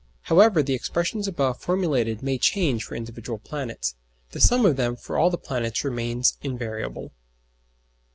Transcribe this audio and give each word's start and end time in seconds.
However 0.21 0.63
the 0.63 0.73
expressions 0.73 1.27
above 1.27 1.61
formulated 1.61 2.23
may 2.23 2.39
change 2.39 2.83
for 2.83 2.95
individual 2.95 3.37
planets, 3.37 3.93
the 4.31 4.39
sum 4.41 4.65
of 4.65 4.75
them 4.75 4.95
for 4.95 5.15
all 5.19 5.29
the 5.29 5.37
planets 5.37 5.83
remains 5.85 6.39
invariable. 6.41 7.11